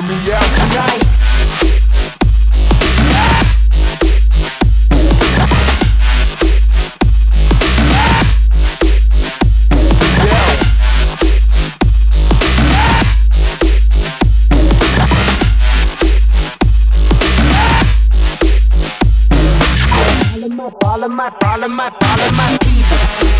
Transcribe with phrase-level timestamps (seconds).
[0.00, 1.02] me out tonight.
[20.80, 23.31] Follow my, follow my, follow my people.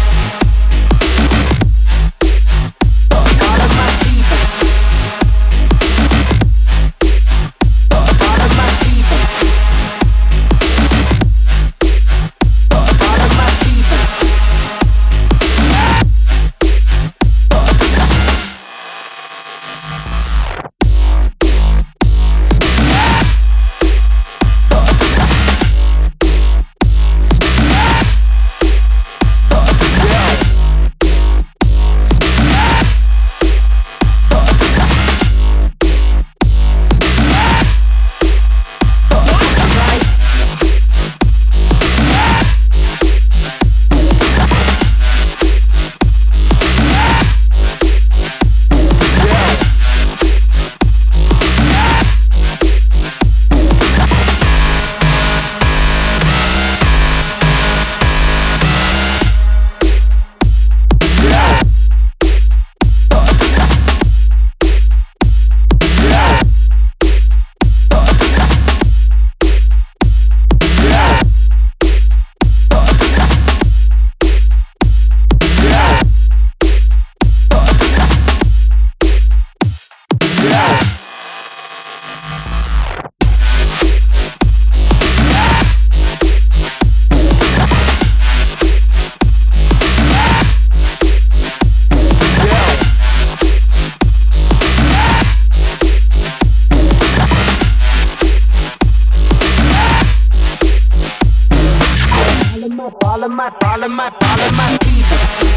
[102.90, 105.51] Follow my, follow my, follow my people.